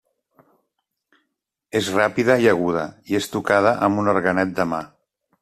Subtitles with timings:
[1.81, 4.83] És ràpida i aguda, i és tocada amb un orguenet de mà.